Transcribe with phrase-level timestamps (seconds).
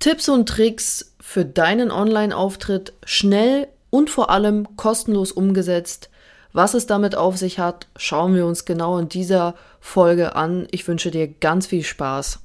[0.00, 6.08] Tipps und Tricks für deinen Online-Auftritt schnell und vor allem kostenlos umgesetzt.
[6.52, 10.68] Was es damit auf sich hat, schauen wir uns genau in dieser Folge an.
[10.70, 12.38] Ich wünsche dir ganz viel Spaß.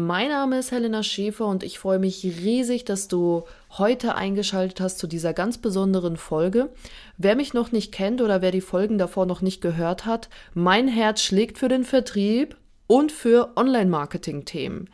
[0.00, 3.42] Mein Name ist Helena Schäfer und ich freue mich riesig, dass du
[3.78, 6.68] heute eingeschaltet hast zu dieser ganz besonderen Folge.
[7.16, 10.86] Wer mich noch nicht kennt oder wer die Folgen davor noch nicht gehört hat, mein
[10.86, 14.88] Herz schlägt für den Vertrieb und für Online-Marketing-Themen.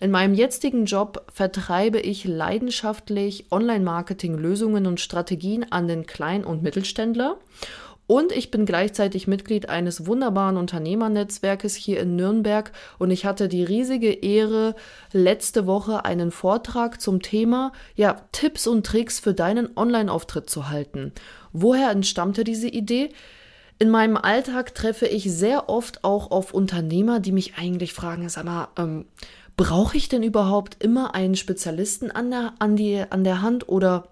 [0.00, 7.36] In meinem jetzigen Job vertreibe ich leidenschaftlich Online-Marketing-Lösungen und Strategien an den Klein- und Mittelständler.
[8.06, 13.64] Und ich bin gleichzeitig Mitglied eines wunderbaren Unternehmernetzwerkes hier in Nürnberg und ich hatte die
[13.64, 14.76] riesige Ehre,
[15.12, 21.12] letzte Woche einen Vortrag zum Thema ja, Tipps und Tricks für deinen Online-Auftritt zu halten.
[21.52, 23.10] Woher entstammte diese Idee?
[23.78, 28.44] In meinem Alltag treffe ich sehr oft auch auf Unternehmer, die mich eigentlich fragen, sag
[28.44, 29.06] mal, ähm,
[29.56, 34.08] brauche ich denn überhaupt immer einen Spezialisten an der, an, die, an der Hand oder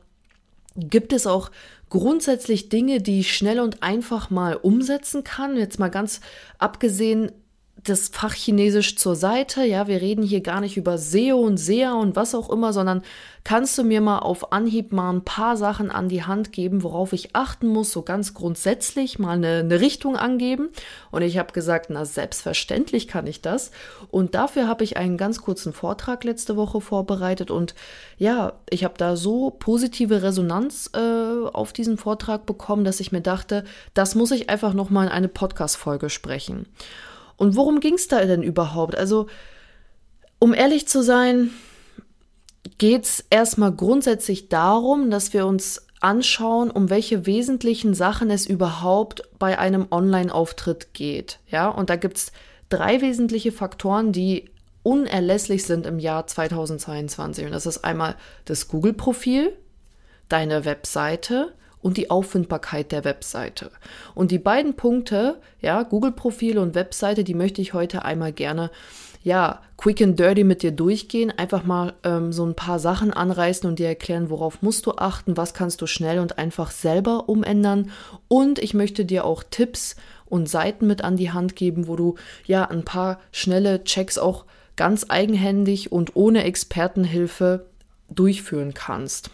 [0.77, 1.51] gibt es auch
[1.95, 5.57] grundsätzlich Dinge, die ich schnell und einfach mal umsetzen kann.
[5.57, 6.21] Jetzt mal ganz
[6.59, 7.31] abgesehen
[7.85, 9.65] das Fach Chinesisch zur Seite.
[9.65, 13.03] Ja, wir reden hier gar nicht über SEO und SEA und was auch immer, sondern
[13.45, 17.13] kannst du mir mal auf Anhieb mal ein paar Sachen an die Hand geben, worauf
[17.13, 20.71] ich achten muss, so ganz grundsätzlich mal eine, eine Richtung angeben.
[21.11, 23.71] Und ich habe gesagt, na selbstverständlich kann ich das.
[24.11, 27.51] Und dafür habe ich einen ganz kurzen Vortrag letzte Woche vorbereitet.
[27.51, 27.75] Und
[28.17, 33.21] ja, ich habe da so positive Resonanz äh, auf diesen Vortrag bekommen, dass ich mir
[33.21, 36.67] dachte, das muss ich einfach noch mal in eine Podcast-Folge sprechen.
[37.37, 38.97] Und worum ging es da denn überhaupt?
[38.97, 39.27] Also,
[40.39, 41.51] um ehrlich zu sein,
[42.79, 49.23] geht es erstmal grundsätzlich darum, dass wir uns anschauen, um welche wesentlichen Sachen es überhaupt
[49.39, 51.39] bei einem Online-Auftritt geht.
[51.49, 52.33] Ja, und da gibt es
[52.69, 54.51] drei wesentliche Faktoren, die
[54.83, 57.47] unerlässlich sind im Jahr 2022.
[57.47, 59.57] Und das ist einmal das Google-Profil,
[60.29, 61.53] deine Webseite
[61.85, 63.71] und die Auffindbarkeit der Webseite.
[64.15, 68.71] Und die beiden Punkte, ja, Google-Profil und Webseite, die möchte ich heute einmal gerne,
[69.23, 73.69] ja, quick and dirty mit dir durchgehen, einfach mal ähm, so ein paar Sachen anreißen
[73.69, 77.91] und dir erklären, worauf musst du achten, was kannst du schnell und einfach selber umändern.
[78.29, 82.15] Und ich möchte dir auch Tipps und Seiten mit an die Hand geben, wo du
[82.47, 84.47] ja ein paar schnelle Checks auch
[84.77, 87.67] ganz eigenhändig und ohne Expertenhilfe
[88.09, 89.31] durchführen kannst.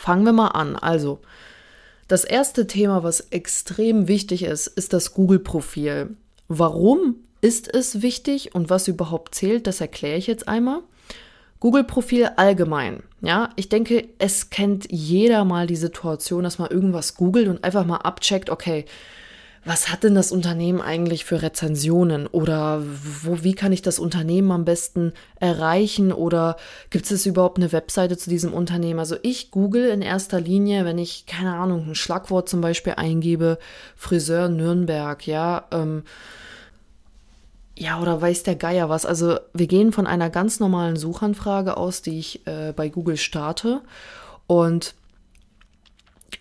[0.00, 0.76] Fangen wir mal an.
[0.76, 1.20] Also,
[2.08, 6.16] das erste Thema, was extrem wichtig ist, ist das Google-Profil.
[6.48, 10.80] Warum ist es wichtig und was überhaupt zählt, das erkläre ich jetzt einmal.
[11.60, 13.02] Google-Profil allgemein.
[13.20, 17.84] Ja, ich denke, es kennt jeder mal die Situation, dass man irgendwas googelt und einfach
[17.84, 18.86] mal abcheckt, okay,
[19.64, 24.52] was hat denn das Unternehmen eigentlich für Rezensionen oder wo, wie kann ich das Unternehmen
[24.52, 26.56] am besten erreichen oder
[26.88, 28.98] gibt es überhaupt eine Webseite zu diesem Unternehmen?
[28.98, 33.58] Also ich google in erster Linie, wenn ich, keine Ahnung, ein Schlagwort zum Beispiel eingebe,
[33.96, 36.04] Friseur Nürnberg, ja, ähm,
[37.76, 39.04] ja, oder weiß der Geier was.
[39.04, 43.82] Also wir gehen von einer ganz normalen Suchanfrage aus, die ich äh, bei Google starte
[44.46, 44.94] und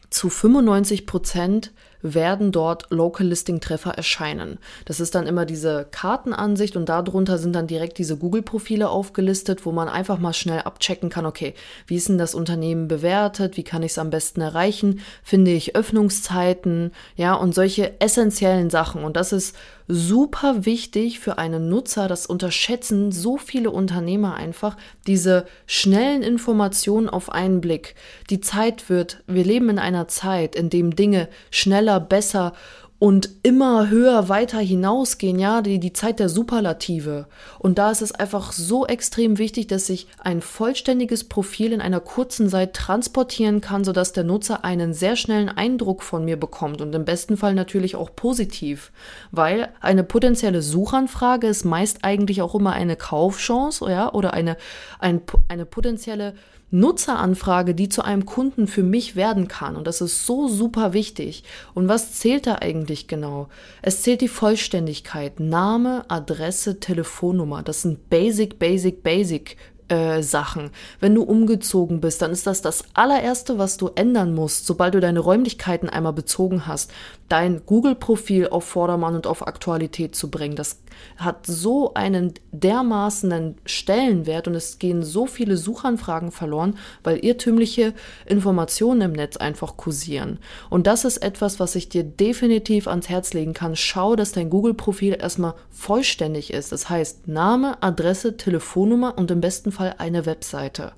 [0.09, 4.59] zu 95 Prozent werden dort Local Listing Treffer erscheinen.
[4.85, 9.71] Das ist dann immer diese Kartenansicht und darunter sind dann direkt diese Google-Profile aufgelistet, wo
[9.71, 11.53] man einfach mal schnell abchecken kann, okay,
[11.87, 15.75] wie ist denn das Unternehmen bewertet, wie kann ich es am besten erreichen, finde ich
[15.75, 19.03] Öffnungszeiten, ja, und solche essentiellen Sachen.
[19.03, 19.55] Und das ist
[19.91, 22.07] super wichtig für einen Nutzer.
[22.07, 24.77] Das unterschätzen so viele Unternehmer einfach.
[25.07, 27.95] Diese schnellen Informationen auf einen Blick.
[28.29, 32.53] Die Zeit wird, wir leben in einer Zeit, in dem Dinge schneller, besser
[32.99, 37.27] und immer höher weiter hinausgehen, ja, die, die Zeit der Superlative.
[37.57, 42.01] Und da ist es einfach so extrem wichtig, dass ich ein vollständiges Profil in einer
[42.01, 46.93] kurzen Zeit transportieren kann, sodass der Nutzer einen sehr schnellen Eindruck von mir bekommt und
[46.93, 48.91] im besten Fall natürlich auch positiv.
[49.31, 54.57] Weil eine potenzielle Suchanfrage ist meist eigentlich auch immer eine Kaufchance, ja, oder eine,
[54.99, 56.33] ein, eine potenzielle
[56.71, 59.75] Nutzeranfrage, die zu einem Kunden für mich werden kann.
[59.75, 61.43] Und das ist so super wichtig.
[61.73, 63.47] Und was zählt da eigentlich genau?
[63.81, 65.39] Es zählt die Vollständigkeit.
[65.39, 67.63] Name, Adresse, Telefonnummer.
[67.63, 69.57] Das sind basic, basic, basic
[69.89, 70.69] äh, Sachen.
[70.99, 74.99] Wenn du umgezogen bist, dann ist das das allererste, was du ändern musst, sobald du
[74.99, 76.91] deine Räumlichkeiten einmal bezogen hast,
[77.29, 80.55] dein Google-Profil auf Vordermann und auf Aktualität zu bringen.
[80.55, 80.81] Das
[81.17, 87.93] hat so einen dermaßenen Stellenwert und es gehen so viele Suchanfragen verloren, weil irrtümliche
[88.25, 90.39] Informationen im Netz einfach kursieren.
[90.69, 93.75] Und das ist etwas, was ich dir definitiv ans Herz legen kann.
[93.75, 96.71] Schau, dass dein Google-Profil erstmal vollständig ist.
[96.71, 100.93] Das heißt Name, Adresse, Telefonnummer und im besten Fall eine Webseite.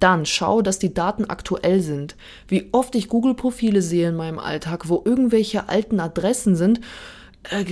[0.00, 2.16] Dann schau, dass die Daten aktuell sind.
[2.46, 6.80] Wie oft ich Google-Profile sehe in meinem Alltag, wo irgendwelche alten Adressen sind,
[7.50, 7.64] äh,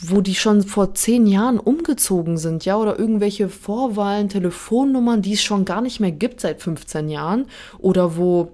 [0.00, 5.42] wo die schon vor zehn Jahren umgezogen sind, ja, oder irgendwelche Vorwahlen, Telefonnummern, die es
[5.42, 7.46] schon gar nicht mehr gibt seit 15 Jahren,
[7.78, 8.52] oder wo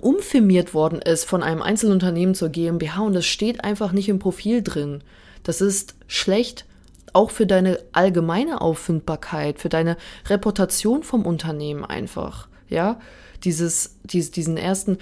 [0.00, 4.62] umfirmiert worden ist von einem Einzelunternehmen zur GmbH und das steht einfach nicht im Profil
[4.62, 5.02] drin.
[5.44, 6.66] Das ist schlecht,
[7.14, 9.96] auch für deine allgemeine Auffindbarkeit, für deine
[10.28, 13.00] Reputation vom Unternehmen einfach, ja.
[13.42, 14.98] Dieses, dies, diesen ersten,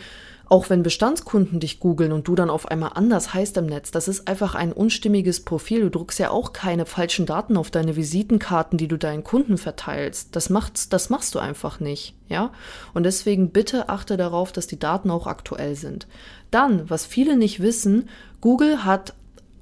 [0.53, 4.07] auch wenn Bestandskunden dich googeln und du dann auf einmal anders heißt im Netz, das
[4.07, 5.81] ist einfach ein unstimmiges Profil.
[5.81, 10.37] Du druckst ja auch keine falschen Daten auf deine Visitenkarten, die du deinen Kunden verteilst.
[10.37, 12.51] Das macht's, das machst du einfach nicht, ja?
[12.93, 16.07] Und deswegen bitte achte darauf, dass die Daten auch aktuell sind.
[16.51, 18.11] Dann, was viele nicht wissen,
[18.43, 19.15] Google hat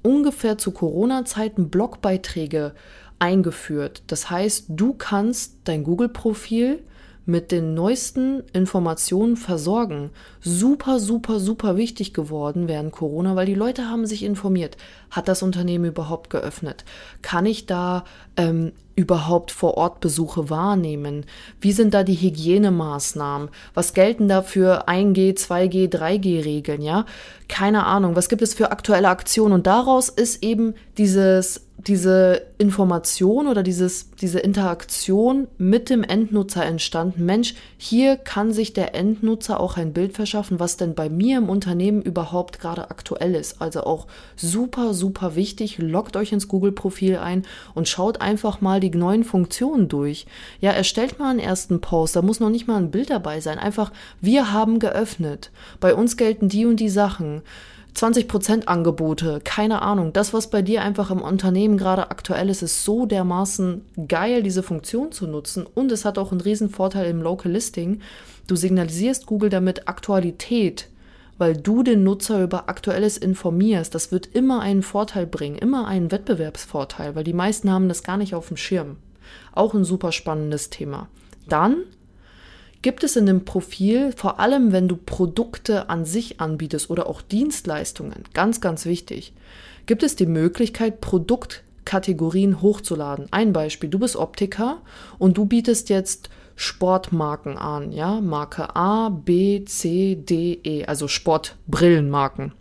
[0.03, 2.73] ungefähr zu Corona-Zeiten Blogbeiträge
[3.19, 4.03] eingeführt.
[4.07, 6.83] Das heißt, du kannst dein Google-Profil
[7.25, 10.09] mit den neuesten Informationen versorgen.
[10.41, 14.75] Super, super, super wichtig geworden während Corona, weil die Leute haben sich informiert.
[15.11, 16.83] Hat das Unternehmen überhaupt geöffnet?
[17.21, 18.05] Kann ich da
[18.37, 21.25] ähm, überhaupt vor Ort Besuche wahrnehmen?
[21.59, 23.49] Wie sind da die Hygienemaßnahmen?
[23.73, 26.81] Was gelten da für 1G, 2G, 3G-Regeln?
[26.81, 27.05] Ja,
[27.47, 28.15] keine Ahnung.
[28.15, 29.53] Was gibt es für aktuelle Aktionen?
[29.53, 37.25] Und daraus ist eben dieses diese Information oder dieses, diese Interaktion mit dem Endnutzer entstanden.
[37.25, 41.49] Mensch, hier kann sich der Endnutzer auch ein Bild verschaffen, was denn bei mir im
[41.49, 43.61] Unternehmen überhaupt gerade aktuell ist.
[43.61, 45.79] Also auch super, super wichtig.
[45.79, 47.43] Loggt euch ins Google-Profil ein
[47.73, 50.27] und schaut einfach mal die neuen Funktionen durch.
[50.59, 52.15] Ja, erstellt mal einen ersten Post.
[52.15, 53.57] Da muss noch nicht mal ein Bild dabei sein.
[53.57, 55.51] Einfach, wir haben geöffnet.
[55.79, 57.41] Bei uns gelten die und die Sachen.
[57.95, 60.13] 20% Angebote, keine Ahnung.
[60.13, 64.63] Das, was bei dir einfach im Unternehmen gerade aktuell ist, ist so dermaßen geil, diese
[64.63, 65.65] Funktion zu nutzen.
[65.65, 68.01] Und es hat auch einen riesen Vorteil im Local Listing.
[68.47, 70.87] Du signalisierst Google damit Aktualität,
[71.37, 73.93] weil du den Nutzer über Aktuelles informierst.
[73.93, 78.17] Das wird immer einen Vorteil bringen, immer einen Wettbewerbsvorteil, weil die meisten haben das gar
[78.17, 78.97] nicht auf dem Schirm.
[79.53, 81.07] Auch ein super spannendes Thema.
[81.47, 81.83] Dann
[82.81, 87.21] gibt es in dem Profil, vor allem wenn du Produkte an sich anbietest oder auch
[87.21, 89.33] Dienstleistungen, ganz, ganz wichtig,
[89.85, 93.27] gibt es die Möglichkeit, Produktkategorien hochzuladen.
[93.31, 94.81] Ein Beispiel, du bist Optiker
[95.19, 102.53] und du bietest jetzt Sportmarken an, ja, Marke A, B, C, D, E, also Sportbrillenmarken.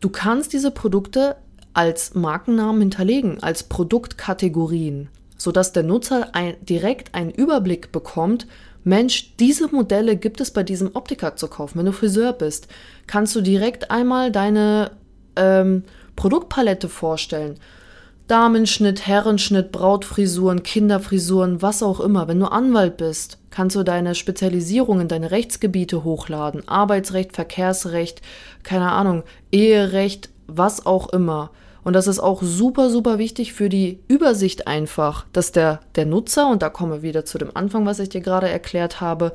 [0.00, 1.36] Du kannst diese Produkte
[1.72, 5.08] als Markennamen hinterlegen, als Produktkategorien
[5.40, 8.46] sodass der Nutzer ein, direkt einen Überblick bekommt,
[8.84, 11.78] Mensch, diese Modelle gibt es bei diesem Optiker zu kaufen.
[11.78, 12.68] Wenn du Friseur bist,
[13.06, 14.90] kannst du direkt einmal deine
[15.36, 15.84] ähm,
[16.14, 17.58] Produktpalette vorstellen.
[18.26, 22.28] Damenschnitt, Herrenschnitt, Brautfrisuren, Kinderfrisuren, was auch immer.
[22.28, 26.68] Wenn du Anwalt bist, kannst du deine Spezialisierungen, deine Rechtsgebiete hochladen.
[26.68, 28.20] Arbeitsrecht, Verkehrsrecht,
[28.62, 31.50] keine Ahnung, Eherecht, was auch immer.
[31.82, 36.48] Und das ist auch super, super wichtig für die Übersicht einfach, dass der, der Nutzer,
[36.48, 39.32] und da kommen wir wieder zu dem Anfang, was ich dir gerade erklärt habe,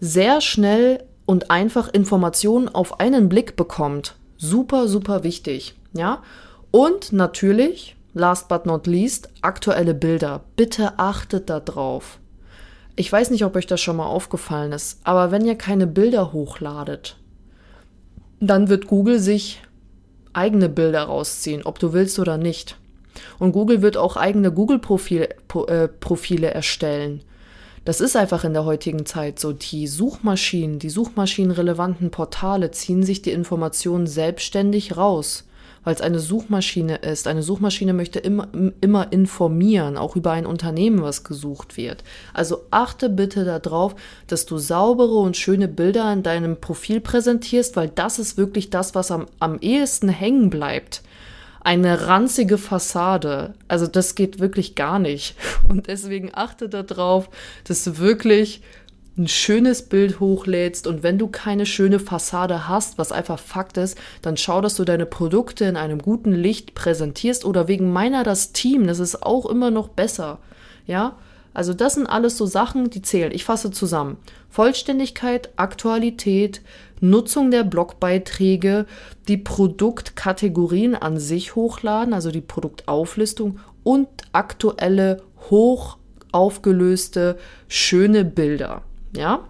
[0.00, 4.14] sehr schnell und einfach Informationen auf einen Blick bekommt.
[4.36, 5.74] Super, super wichtig.
[5.92, 6.22] Ja?
[6.70, 10.42] Und natürlich, last but not least, aktuelle Bilder.
[10.56, 12.18] Bitte achtet darauf.
[12.94, 16.32] Ich weiß nicht, ob euch das schon mal aufgefallen ist, aber wenn ihr keine Bilder
[16.32, 17.16] hochladet,
[18.40, 19.62] dann wird Google sich
[20.38, 22.76] eigene Bilder rausziehen, ob du willst oder nicht.
[23.38, 27.22] Und Google wird auch eigene Google-Profile äh, erstellen.
[27.84, 29.52] Das ist einfach in der heutigen Zeit so.
[29.52, 35.47] Die Suchmaschinen, die suchmaschinenrelevanten Portale ziehen sich die Informationen selbstständig raus
[35.88, 37.26] weil es eine Suchmaschine ist.
[37.26, 38.48] Eine Suchmaschine möchte immer,
[38.82, 42.04] immer informieren, auch über ein Unternehmen, was gesucht wird.
[42.34, 47.88] Also achte bitte darauf, dass du saubere und schöne Bilder in deinem Profil präsentierst, weil
[47.88, 51.00] das ist wirklich das, was am, am ehesten hängen bleibt
[51.60, 53.54] eine ranzige Fassade.
[53.66, 55.36] Also das geht wirklich gar nicht.
[55.68, 57.30] Und deswegen achte darauf,
[57.64, 58.60] dass du wirklich
[59.18, 63.98] ein schönes Bild hochlädst und wenn du keine schöne Fassade hast, was einfach Fakt ist,
[64.22, 68.52] dann schau, dass du deine Produkte in einem guten Licht präsentierst oder wegen meiner das
[68.52, 70.38] Team, das ist auch immer noch besser.
[70.86, 71.16] Ja,
[71.54, 73.32] Also das sind alles so Sachen, die zählen.
[73.32, 74.18] Ich fasse zusammen.
[74.48, 76.62] Vollständigkeit, Aktualität,
[77.00, 78.86] Nutzung der Blogbeiträge,
[79.26, 85.98] die Produktkategorien an sich hochladen, also die Produktauflistung und aktuelle, hoch
[86.30, 88.82] aufgelöste, schöne Bilder.
[89.16, 89.46] Ja?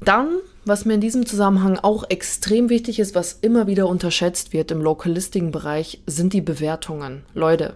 [0.00, 0.28] Dann,
[0.64, 4.80] was mir in diesem Zusammenhang auch extrem wichtig ist, was immer wieder unterschätzt wird im
[4.80, 7.22] Local Listing Bereich, sind die Bewertungen.
[7.34, 7.74] Leute,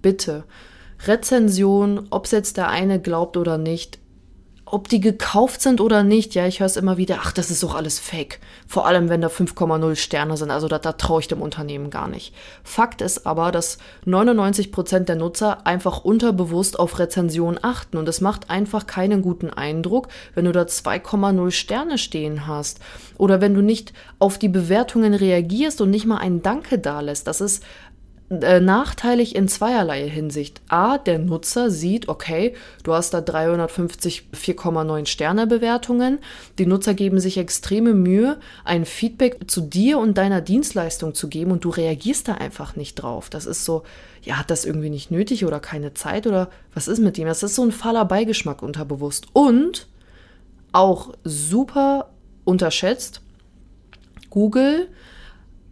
[0.00, 0.44] bitte,
[1.06, 3.98] Rezension, ob es jetzt der eine glaubt oder nicht,
[4.72, 7.62] ob die gekauft sind oder nicht, ja, ich höre es immer wieder, ach, das ist
[7.62, 8.40] doch alles fake.
[8.66, 12.08] Vor allem, wenn da 5,0 Sterne sind, also da, da traue ich dem Unternehmen gar
[12.08, 12.34] nicht.
[12.64, 13.76] Fakt ist aber, dass
[14.06, 19.50] 99 Prozent der Nutzer einfach unterbewusst auf Rezensionen achten und es macht einfach keinen guten
[19.50, 22.80] Eindruck, wenn du da 2,0 Sterne stehen hast
[23.18, 27.26] oder wenn du nicht auf die Bewertungen reagierst und nicht mal ein Danke dalässt.
[27.26, 27.62] Das ist
[28.40, 30.60] äh, nachteilig in zweierlei Hinsicht.
[30.68, 36.18] A, der Nutzer sieht, okay, du hast da 350 4,9 Sterne Bewertungen.
[36.58, 41.50] Die Nutzer geben sich extreme Mühe, ein Feedback zu dir und deiner Dienstleistung zu geben
[41.50, 43.28] und du reagierst da einfach nicht drauf.
[43.28, 43.82] Das ist so,
[44.22, 47.26] ja, hat das irgendwie nicht nötig oder keine Zeit oder was ist mit ihm?
[47.26, 49.26] Das ist so ein faller Beigeschmack unterbewusst.
[49.32, 49.88] Und
[50.72, 52.10] auch super
[52.44, 53.20] unterschätzt,
[54.30, 54.88] Google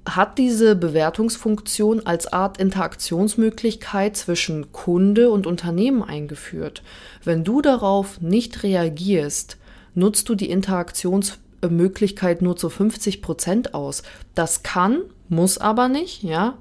[0.07, 6.83] hat diese Bewertungsfunktion als Art Interaktionsmöglichkeit zwischen Kunde und Unternehmen eingeführt.
[7.25, 9.59] Wenn du darauf nicht reagierst,
[9.95, 14.03] nutzt du die Interaktionsmöglichkeit nur zu 50 Prozent aus.
[14.35, 16.57] Das kann, muss aber nicht, ja,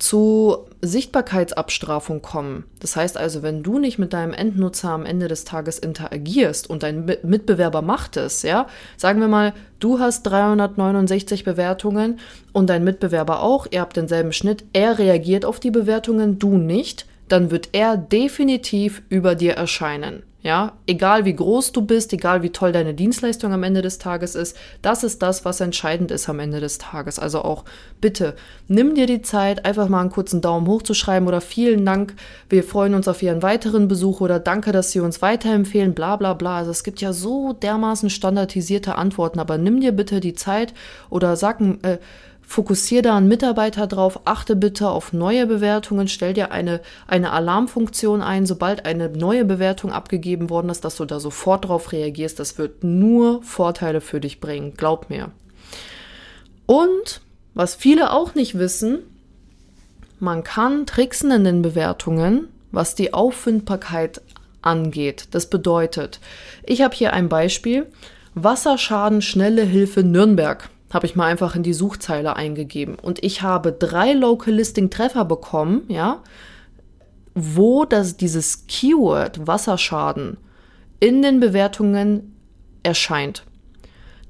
[0.00, 2.64] zu Sichtbarkeitsabstrafung kommen.
[2.80, 6.82] Das heißt also, wenn du nicht mit deinem Endnutzer am Ende des Tages interagierst und
[6.82, 8.66] dein Mitbewerber macht es, ja,
[8.96, 12.18] sagen wir mal, du hast 369 Bewertungen
[12.52, 17.06] und dein Mitbewerber auch, ihr habt denselben Schnitt, er reagiert auf die Bewertungen, du nicht,
[17.32, 20.22] dann wird er definitiv über dir erscheinen.
[20.42, 24.34] Ja, egal wie groß du bist, egal wie toll deine Dienstleistung am Ende des Tages
[24.34, 27.18] ist, das ist das, was entscheidend ist am Ende des Tages.
[27.18, 27.66] Also auch
[28.00, 28.34] bitte
[28.66, 32.14] nimm dir die Zeit, einfach mal einen kurzen Daumen hoch zu schreiben oder vielen Dank,
[32.48, 36.32] wir freuen uns auf Ihren weiteren Besuch oder danke, dass Sie uns weiterempfehlen, bla bla
[36.32, 36.56] bla.
[36.56, 40.72] Also es gibt ja so dermaßen standardisierte Antworten, aber nimm dir bitte die Zeit
[41.10, 41.98] oder sag, äh,
[42.50, 48.22] Fokussier da einen Mitarbeiter drauf, achte bitte auf neue Bewertungen, stell dir eine, eine Alarmfunktion
[48.22, 52.40] ein, sobald eine neue Bewertung abgegeben worden ist, dass du da sofort drauf reagierst.
[52.40, 55.30] Das wird nur Vorteile für dich bringen, glaub mir.
[56.66, 57.20] Und
[57.54, 58.98] was viele auch nicht wissen,
[60.18, 64.22] man kann tricksen in den Bewertungen, was die Auffindbarkeit
[64.60, 65.28] angeht.
[65.30, 66.18] Das bedeutet,
[66.64, 67.86] ich habe hier ein Beispiel.
[68.34, 72.96] Wasserschaden Schnelle Hilfe Nürnberg habe ich mal einfach in die Suchzeile eingegeben.
[73.00, 76.22] Und ich habe drei Local Listing Treffer bekommen, ja,
[77.34, 80.36] wo das, dieses Keyword Wasserschaden
[80.98, 82.36] in den Bewertungen
[82.82, 83.44] erscheint.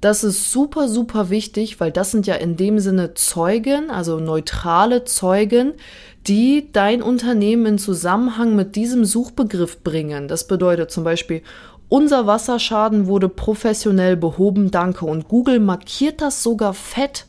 [0.01, 5.05] Das ist super, super wichtig, weil das sind ja in dem Sinne Zeugen, also neutrale
[5.05, 5.75] Zeugen,
[6.27, 10.27] die dein Unternehmen in Zusammenhang mit diesem Suchbegriff bringen.
[10.27, 11.43] Das bedeutet zum Beispiel,
[11.91, 15.05] unser Wasserschaden wurde professionell behoben, danke.
[15.05, 17.27] Und Google markiert das sogar fett.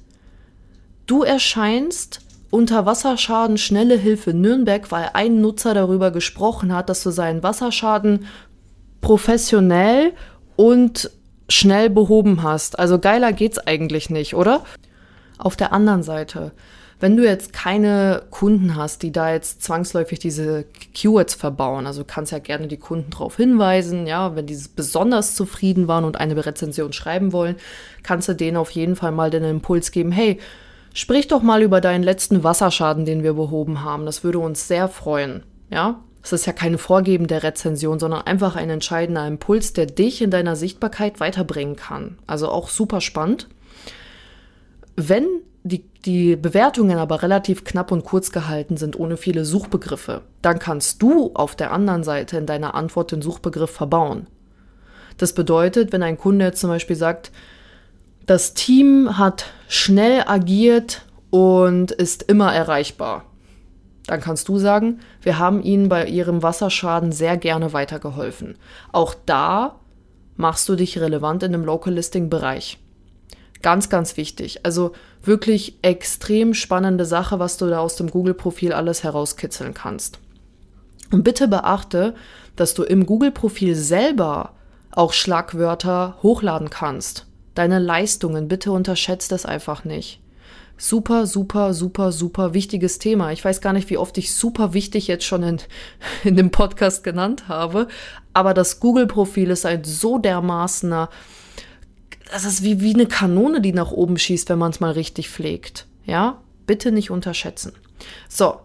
[1.07, 7.09] Du erscheinst unter Wasserschaden schnelle Hilfe Nürnberg, weil ein Nutzer darüber gesprochen hat, dass du
[7.09, 8.27] seinen Wasserschaden
[9.01, 10.13] professionell
[10.55, 11.09] und
[11.49, 12.77] schnell behoben hast.
[12.77, 14.63] Also geiler geht's eigentlich nicht, oder?
[15.39, 16.51] Auf der anderen Seite,
[17.01, 22.31] wenn du jetzt keine Kunden hast, die da jetzt zwangsläufig diese Keywords verbauen, also kannst
[22.31, 26.93] ja gerne die Kunden darauf hinweisen, ja, wenn die besonders zufrieden waren und eine Rezension
[26.93, 27.55] schreiben wollen,
[28.03, 30.39] kannst du denen auf jeden Fall mal den Impuls geben, hey,
[30.93, 34.05] sprich doch mal über deinen letzten Wasserschaden, den wir behoben haben.
[34.05, 36.01] Das würde uns sehr freuen, ja.
[36.23, 40.29] Es ist ja keine Vorgeben der Rezension, sondern einfach ein entscheidender Impuls, der dich in
[40.29, 42.19] deiner Sichtbarkeit weiterbringen kann.
[42.27, 43.47] Also auch super spannend.
[44.95, 45.25] Wenn
[45.63, 51.01] die, die Bewertungen aber relativ knapp und kurz gehalten sind, ohne viele Suchbegriffe, dann kannst
[51.01, 54.27] du auf der anderen Seite in deiner Antwort den Suchbegriff verbauen.
[55.17, 57.31] Das bedeutet, wenn ein Kunde jetzt zum Beispiel sagt,
[58.25, 63.25] das Team hat schnell agiert und ist immer erreichbar,
[64.07, 68.55] dann kannst du sagen, wir haben ihnen bei ihrem Wasserschaden sehr gerne weitergeholfen.
[68.91, 69.79] Auch da
[70.37, 72.79] machst du dich relevant in dem Local Listing Bereich.
[73.61, 74.65] Ganz, ganz wichtig.
[74.65, 80.19] Also wirklich extrem spannende Sache, was du da aus dem Google-Profil alles herauskitzeln kannst.
[81.11, 82.15] Und bitte beachte,
[82.55, 84.53] dass du im Google-Profil selber
[84.91, 87.27] auch Schlagwörter hochladen kannst.
[87.55, 90.21] Deine Leistungen, bitte unterschätzt das einfach nicht.
[90.77, 93.31] Super, super, super, super wichtiges Thema.
[93.31, 95.57] Ich weiß gar nicht, wie oft ich super wichtig jetzt schon in,
[96.23, 97.87] in dem Podcast genannt habe,
[98.33, 101.09] aber das Google-Profil ist ein so dermaßener,
[102.31, 105.29] das ist wie, wie eine Kanone, die nach oben schießt, wenn man es mal richtig
[105.29, 105.85] pflegt.
[106.05, 107.73] Ja, bitte nicht unterschätzen.
[108.27, 108.59] So,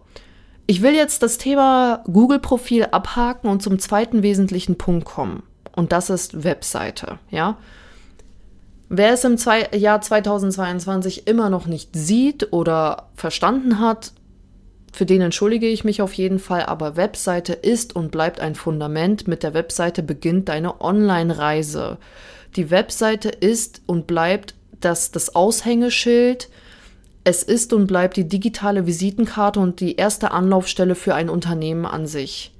[0.65, 5.43] ich will jetzt das Thema Google-Profil abhaken und zum zweiten wesentlichen Punkt kommen.
[5.75, 7.19] Und das ist Webseite.
[7.29, 7.57] Ja,
[8.89, 14.13] Wer es im zwei Jahr 2022 immer noch nicht sieht oder verstanden hat,
[14.93, 19.27] für den entschuldige ich mich auf jeden Fall, aber Webseite ist und bleibt ein Fundament.
[19.27, 21.97] Mit der Webseite beginnt deine Online-Reise.
[22.57, 26.49] Die Webseite ist und bleibt das, das Aushängeschild.
[27.23, 32.07] Es ist und bleibt die digitale Visitenkarte und die erste Anlaufstelle für ein Unternehmen an
[32.07, 32.53] sich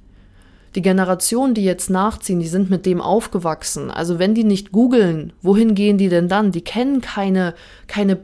[0.74, 3.90] die Generationen, die jetzt nachziehen, die sind mit dem aufgewachsen.
[3.90, 6.52] Also wenn die nicht googeln, wohin gehen die denn dann?
[6.52, 7.54] Die kennen keine,
[7.86, 8.18] keine,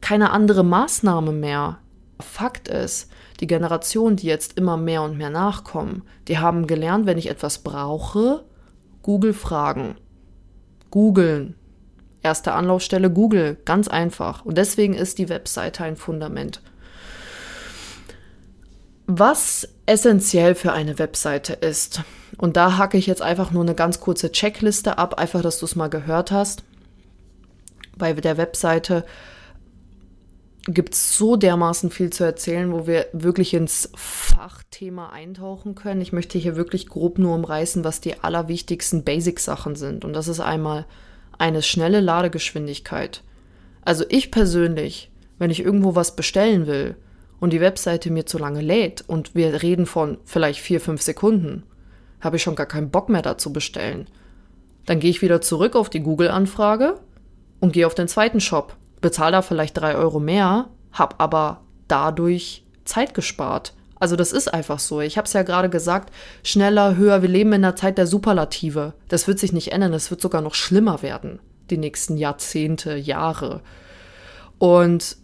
[0.00, 1.78] keine andere Maßnahme mehr.
[2.20, 7.18] Fakt ist, die Generationen, die jetzt immer mehr und mehr nachkommen, die haben gelernt, wenn
[7.18, 8.44] ich etwas brauche,
[9.02, 9.96] Google fragen.
[10.90, 11.54] Googeln.
[12.22, 14.44] Erste Anlaufstelle Google, ganz einfach.
[14.44, 16.60] Und deswegen ist die Webseite ein Fundament.
[19.06, 22.02] Was essentiell für eine Webseite ist,
[22.36, 25.64] und da hacke ich jetzt einfach nur eine ganz kurze Checkliste ab, einfach, dass du
[25.64, 26.62] es mal gehört hast.
[27.96, 29.04] Bei der Webseite
[30.68, 36.00] gibt es so dermaßen viel zu erzählen, wo wir wirklich ins Fachthema eintauchen können.
[36.00, 40.04] Ich möchte hier wirklich grob nur umreißen, was die allerwichtigsten Basic-Sachen sind.
[40.04, 40.86] Und das ist einmal
[41.38, 43.22] eine schnelle Ladegeschwindigkeit.
[43.82, 46.96] Also ich persönlich, wenn ich irgendwo was bestellen will,
[47.40, 51.62] und die Webseite mir zu lange lädt und wir reden von vielleicht vier, fünf Sekunden,
[52.20, 54.08] habe ich schon gar keinen Bock mehr dazu bestellen.
[54.86, 56.98] Dann gehe ich wieder zurück auf die Google-Anfrage
[57.60, 62.64] und gehe auf den zweiten Shop, bezahle da vielleicht drei Euro mehr, habe aber dadurch
[62.84, 63.74] Zeit gespart.
[63.96, 65.00] Also das ist einfach so.
[65.00, 66.12] Ich habe es ja gerade gesagt,
[66.44, 67.22] schneller, höher.
[67.22, 68.94] Wir leben in der Zeit der Superlative.
[69.08, 69.92] Das wird sich nicht ändern.
[69.92, 71.40] Es wird sogar noch schlimmer werden.
[71.70, 73.60] Die nächsten Jahrzehnte, Jahre.
[74.58, 75.16] Und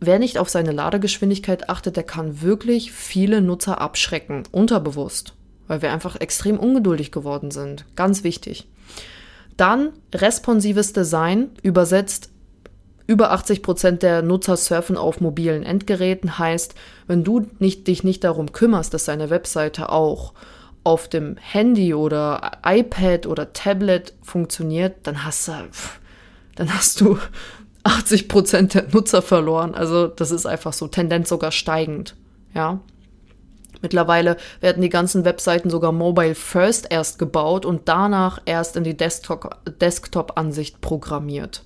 [0.00, 5.34] Wer nicht auf seine Ladegeschwindigkeit achtet, der kann wirklich viele Nutzer abschrecken, unterbewusst,
[5.66, 7.84] weil wir einfach extrem ungeduldig geworden sind.
[7.96, 8.68] Ganz wichtig.
[9.56, 12.30] Dann responsives Design, übersetzt
[13.08, 16.74] über 80 Prozent der Nutzer surfen auf mobilen Endgeräten, heißt,
[17.06, 20.34] wenn du nicht, dich nicht darum kümmerst, dass deine Webseite auch
[20.84, 25.52] auf dem Handy oder iPad oder Tablet funktioniert, dann hast du,
[26.54, 27.18] dann hast du
[27.82, 29.74] 80 Prozent der Nutzer verloren.
[29.74, 32.14] Also das ist einfach so, Tendenz sogar steigend.
[32.54, 32.80] Ja.
[33.80, 38.96] Mittlerweile werden die ganzen Webseiten sogar mobile first erst gebaut und danach erst in die
[38.98, 41.64] Desktop-Ansicht programmiert.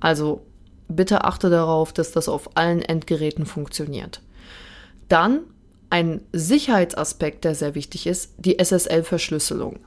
[0.00, 0.44] Also
[0.88, 4.20] bitte achte darauf, dass das auf allen Endgeräten funktioniert.
[5.08, 5.40] Dann
[5.90, 9.78] ein Sicherheitsaspekt, der sehr wichtig ist, die SSL-Verschlüsselung.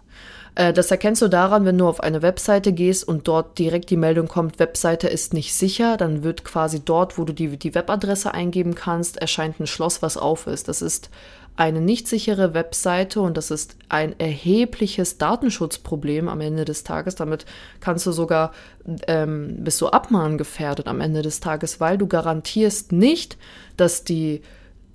[0.55, 3.97] Äh, das erkennst du daran, wenn du auf eine Webseite gehst und dort direkt die
[3.97, 8.33] Meldung kommt, Webseite ist nicht sicher, dann wird quasi dort, wo du die, die Webadresse
[8.33, 10.67] eingeben kannst, erscheint ein Schloss, was auf ist.
[10.67, 11.09] Das ist
[11.57, 17.15] eine nicht sichere Webseite und das ist ein erhebliches Datenschutzproblem am Ende des Tages.
[17.15, 17.45] Damit
[17.79, 18.53] kannst du sogar,
[19.07, 23.37] ähm, bist du abmahngefährdet am Ende des Tages, weil du garantierst nicht,
[23.75, 24.41] dass die,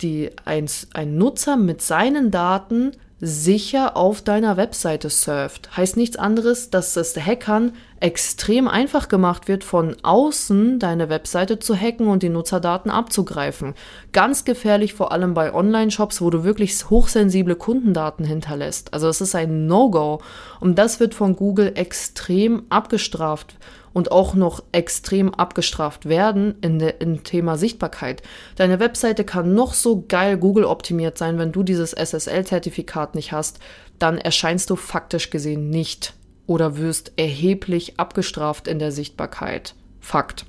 [0.01, 5.77] die ein, ein Nutzer mit seinen Daten sicher auf deiner Webseite surft.
[5.77, 11.76] Heißt nichts anderes, dass es Hackern extrem einfach gemacht wird, von außen deine Webseite zu
[11.76, 13.74] hacken und die Nutzerdaten abzugreifen.
[14.12, 18.92] Ganz gefährlich vor allem bei Online-Shops, wo du wirklich hochsensible Kundendaten hinterlässt.
[18.92, 20.20] Also es ist ein No-Go
[20.58, 23.56] und das wird von Google extrem abgestraft
[23.92, 28.22] und auch noch extrem abgestraft werden in der, im Thema Sichtbarkeit.
[28.56, 33.60] Deine Webseite kann noch so geil Google optimiert sein, wenn du dieses SSL-Zertifikat nicht hast,
[34.00, 36.14] dann erscheinst du faktisch gesehen nicht
[36.46, 39.74] oder wirst erheblich abgestraft in der Sichtbarkeit.
[40.00, 40.46] Fakt.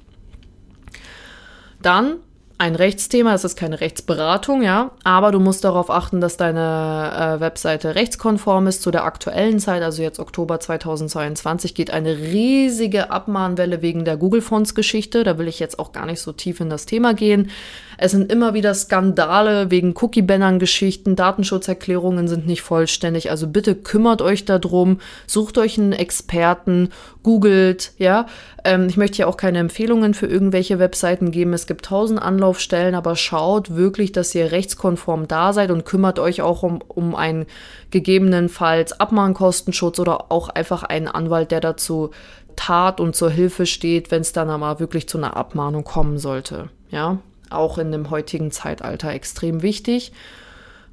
[1.81, 2.17] Dann
[2.59, 7.39] ein Rechtsthema, es ist keine Rechtsberatung, ja, aber du musst darauf achten, dass deine äh,
[7.41, 13.81] Webseite rechtskonform ist zu der aktuellen Zeit, also jetzt Oktober 2022 geht eine riesige Abmahnwelle
[13.81, 16.69] wegen der Google Fonts Geschichte, da will ich jetzt auch gar nicht so tief in
[16.69, 17.49] das Thema gehen.
[18.03, 24.21] Es sind immer wieder Skandale wegen Cookie-Bannern Geschichten, Datenschutzerklärungen sind nicht vollständig, also bitte kümmert
[24.21, 26.89] euch darum, sucht euch einen Experten,
[27.23, 28.25] googelt, ja.
[28.65, 32.93] Ähm, ich möchte ja auch keine Empfehlungen für irgendwelche Webseiten geben, es gibt tausend Anlaufstellen,
[32.93, 37.45] aber schaut wirklich, dass ihr rechtskonform da seid und kümmert euch auch um, um einen
[37.91, 42.09] gegebenenfalls Abmahnkostenschutz oder auch einfach einen Anwalt, der dazu
[42.57, 46.67] Tat und zur Hilfe steht, wenn es dann aber wirklich zu einer Abmahnung kommen sollte.
[46.91, 47.19] Ja,
[47.53, 50.11] auch in dem heutigen Zeitalter extrem wichtig,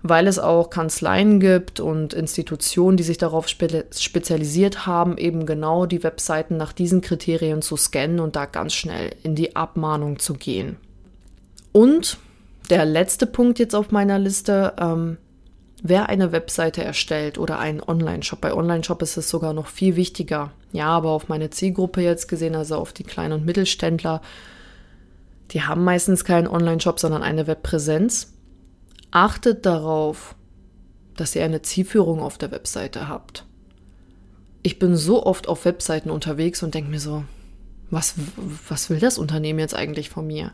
[0.02, 5.86] weil es auch Kanzleien gibt und Institutionen, die sich darauf spe spezialisiert haben, eben genau
[5.86, 10.34] die Webseiten nach diesen Kriterien zu scannen und da ganz schnell in die Abmahnung zu
[10.34, 10.76] gehen.
[11.72, 12.18] Und
[12.70, 15.18] der letzte Punkt jetzt auf meiner Liste, ähm,
[15.82, 18.40] wer eine Webseite erstellt oder einen Online-Shop.
[18.40, 20.52] Bei Online-Shop ist es sogar noch viel wichtiger.
[20.72, 24.20] Ja, aber auf meine Zielgruppe jetzt gesehen, also auf die Klein- und Mittelständler,
[25.50, 28.34] die haben meistens keinen Online-Shop, sondern eine Webpräsenz.
[29.10, 30.36] Achtet darauf,
[31.16, 33.44] dass ihr eine Zielführung auf der Webseite habt.
[34.62, 37.24] Ich bin so oft auf Webseiten unterwegs und denke mir so,
[37.90, 38.14] was,
[38.68, 40.52] was will das Unternehmen jetzt eigentlich von mir?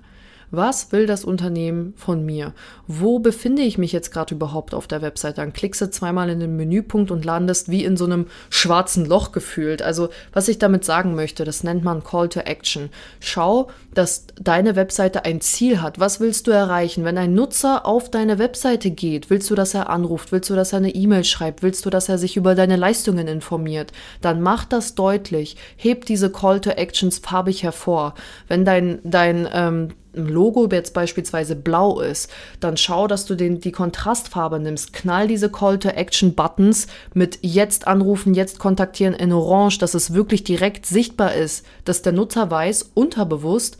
[0.50, 2.52] Was will das Unternehmen von mir?
[2.86, 5.38] Wo befinde ich mich jetzt gerade überhaupt auf der Website?
[5.38, 9.32] Dann klickst du zweimal in den Menüpunkt und landest wie in so einem schwarzen Loch
[9.32, 9.82] gefühlt.
[9.82, 12.90] Also, was ich damit sagen möchte, das nennt man Call to Action.
[13.20, 15.98] Schau, dass deine Webseite ein Ziel hat.
[15.98, 17.04] Was willst du erreichen?
[17.04, 20.32] Wenn ein Nutzer auf deine Webseite geht, willst du, dass er anruft?
[20.32, 21.62] Willst du, dass er eine E-Mail schreibt?
[21.62, 23.92] Willst du, dass er sich über deine Leistungen informiert?
[24.20, 25.56] Dann mach das deutlich.
[25.76, 28.14] Heb diese Call to Actions farbig hervor.
[28.48, 33.72] Wenn dein, dein ähm, Logo jetzt beispielsweise blau ist, dann schau, dass du den, die
[33.72, 34.92] Kontrastfarbe nimmst.
[34.92, 41.34] Knall diese Call-to-Action-Buttons mit jetzt anrufen, jetzt kontaktieren in Orange, dass es wirklich direkt sichtbar
[41.34, 43.78] ist, dass der Nutzer weiß, unterbewusst,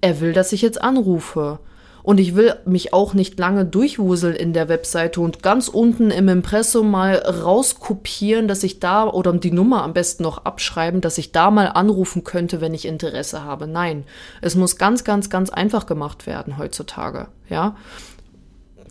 [0.00, 1.58] er will, dass ich jetzt anrufe.
[2.02, 6.28] Und ich will mich auch nicht lange durchwuseln in der Webseite und ganz unten im
[6.28, 11.32] Impressum mal rauskopieren, dass ich da oder die Nummer am besten noch abschreiben, dass ich
[11.32, 13.66] da mal anrufen könnte, wenn ich Interesse habe.
[13.66, 14.04] Nein,
[14.40, 17.28] es muss ganz, ganz, ganz einfach gemacht werden heutzutage.
[17.48, 17.76] Ja,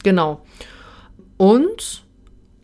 [0.03, 0.41] genau.
[1.37, 2.03] Und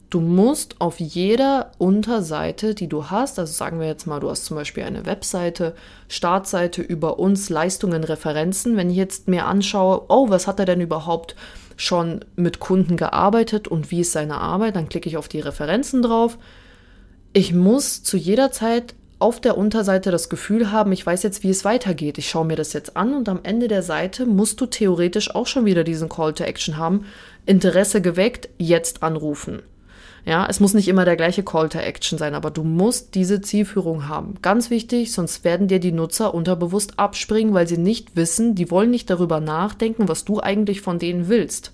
[0.09, 4.45] Du musst auf jeder Unterseite, die du hast, also sagen wir jetzt mal, du hast
[4.45, 5.75] zum Beispiel eine Webseite,
[6.07, 8.77] Startseite über uns, Leistungen, Referenzen.
[8.77, 11.35] Wenn ich jetzt mir anschaue, oh, was hat er denn überhaupt
[11.75, 16.01] schon mit Kunden gearbeitet und wie ist seine Arbeit, dann klicke ich auf die Referenzen
[16.01, 16.37] drauf.
[17.33, 21.49] Ich muss zu jeder Zeit auf der Unterseite das Gefühl haben, ich weiß jetzt, wie
[21.49, 22.17] es weitergeht.
[22.17, 25.47] Ich schaue mir das jetzt an und am Ende der Seite musst du theoretisch auch
[25.47, 27.05] schon wieder diesen Call to Action haben.
[27.45, 29.61] Interesse geweckt, jetzt anrufen.
[30.25, 33.41] Ja, es muss nicht immer der gleiche Call to Action sein, aber du musst diese
[33.41, 34.35] Zielführung haben.
[34.41, 38.89] Ganz wichtig, sonst werden dir die Nutzer unterbewusst abspringen, weil sie nicht wissen, die wollen
[38.89, 41.73] nicht darüber nachdenken, was du eigentlich von denen willst.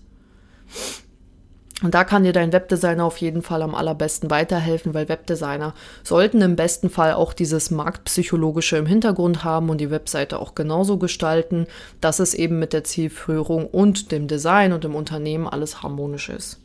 [1.81, 6.41] Und da kann dir dein Webdesigner auf jeden Fall am allerbesten weiterhelfen, weil Webdesigner sollten
[6.41, 11.65] im besten Fall auch dieses Marktpsychologische im Hintergrund haben und die Webseite auch genauso gestalten,
[12.01, 16.60] dass es eben mit der Zielführung und dem Design und dem Unternehmen alles harmonisch ist.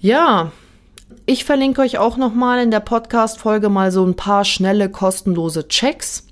[0.00, 0.52] Ja,
[1.24, 6.26] ich verlinke euch auch nochmal in der Podcast-Folge mal so ein paar schnelle, kostenlose Checks,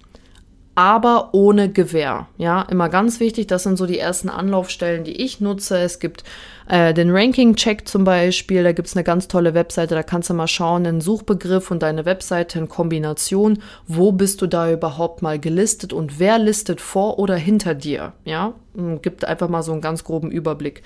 [0.75, 2.27] aber ohne Gewähr.
[2.37, 5.79] Ja, immer ganz wichtig, das sind so die ersten Anlaufstellen, die ich nutze.
[5.79, 6.25] Es gibt
[6.69, 10.35] äh, den Ranking-Check zum Beispiel, da gibt es eine ganz tolle Webseite, da kannst du
[10.35, 15.39] mal schauen, einen Suchbegriff und deine Webseite in Kombination, wo bist du da überhaupt mal
[15.39, 18.13] gelistet und wer listet vor oder hinter dir.
[18.25, 18.55] Ja,
[19.01, 20.83] gibt einfach mal so einen ganz groben Überblick.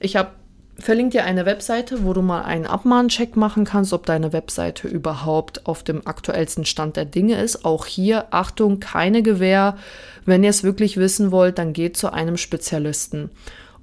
[0.00, 0.30] Ich habe
[0.78, 5.66] verlinke dir eine Webseite, wo du mal einen Abmahncheck machen kannst, ob deine Webseite überhaupt
[5.66, 7.64] auf dem aktuellsten Stand der Dinge ist.
[7.64, 9.76] Auch hier, Achtung, keine Gewähr.
[10.24, 13.30] Wenn ihr es wirklich wissen wollt, dann geht zu einem Spezialisten.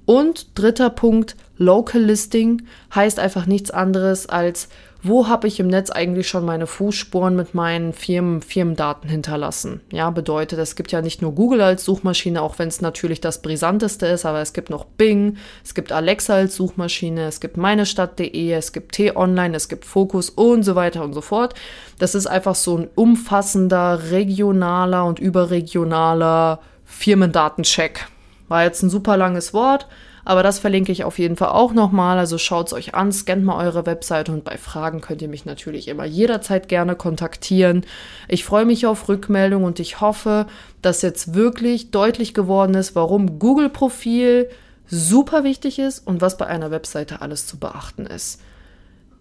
[0.04, 2.62] Und dritter Punkt, Local Listing
[2.94, 4.68] heißt einfach nichts anderes als
[5.04, 9.80] wo habe ich im Netz eigentlich schon meine Fußspuren mit meinen Firmen, Firmendaten hinterlassen?
[9.90, 13.42] Ja, bedeutet, es gibt ja nicht nur Google als Suchmaschine, auch wenn es natürlich das
[13.42, 18.52] brisanteste ist, aber es gibt noch Bing, es gibt Alexa als Suchmaschine, es gibt meinestadt.de,
[18.52, 21.54] es gibt T-Online, es gibt Focus und so weiter und so fort.
[21.98, 28.06] Das ist einfach so ein umfassender, regionaler und überregionaler Firmendatencheck.
[28.46, 29.88] War jetzt ein super langes Wort,
[30.24, 32.18] aber das verlinke ich auf jeden Fall auch nochmal.
[32.18, 35.44] Also schaut es euch an, scannt mal eure Webseite und bei Fragen könnt ihr mich
[35.44, 37.84] natürlich immer jederzeit gerne kontaktieren.
[38.28, 40.46] Ich freue mich auf Rückmeldung und ich hoffe,
[40.80, 44.48] dass jetzt wirklich deutlich geworden ist, warum Google-Profil
[44.86, 48.40] super wichtig ist und was bei einer Webseite alles zu beachten ist.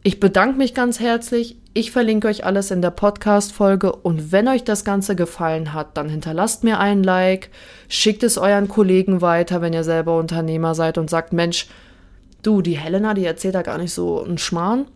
[0.03, 1.57] Ich bedanke mich ganz herzlich.
[1.75, 6.09] Ich verlinke euch alles in der Podcast-Folge und wenn euch das Ganze gefallen hat, dann
[6.09, 7.51] hinterlasst mir ein Like,
[7.87, 11.67] schickt es euren Kollegen weiter, wenn ihr selber Unternehmer seid und sagt, Mensch,
[12.41, 14.87] du, die Helena, die erzählt da gar nicht so einen Schmarrn.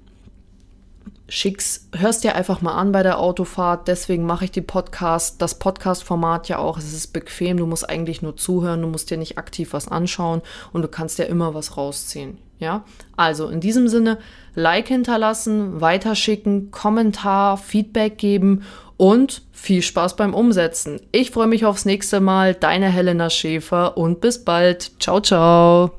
[1.29, 3.87] Schick's, hörst dir einfach mal an bei der Autofahrt.
[3.87, 6.79] Deswegen mache ich die Podcast, das Podcast-Format ja auch.
[6.79, 7.57] Es ist bequem.
[7.57, 8.81] Du musst eigentlich nur zuhören.
[8.81, 10.41] Du musst dir nicht aktiv was anschauen
[10.73, 12.39] und du kannst ja immer was rausziehen.
[12.59, 12.85] Ja,
[13.17, 14.17] also in diesem Sinne,
[14.55, 18.63] Like hinterlassen, weiterschicken, Kommentar, Feedback geben
[18.95, 21.01] und viel Spaß beim Umsetzen.
[21.11, 22.53] Ich freue mich aufs nächste Mal.
[22.53, 24.91] Deine Helena Schäfer und bis bald.
[25.01, 25.91] Ciao, ciao.